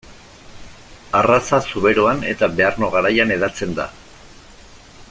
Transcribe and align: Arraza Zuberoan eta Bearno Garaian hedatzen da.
Arraza 1.19 1.59
Zuberoan 1.73 2.25
eta 2.33 2.51
Bearno 2.57 2.91
Garaian 2.97 3.35
hedatzen 3.37 3.77
da. 3.83 3.87